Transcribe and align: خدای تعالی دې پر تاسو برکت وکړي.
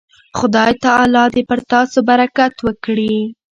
خدای 0.37 0.71
تعالی 0.83 1.23
دې 1.33 1.41
پر 1.49 1.59
تاسو 1.71 1.97
برکت 2.09 2.53
وکړي. 2.65 3.15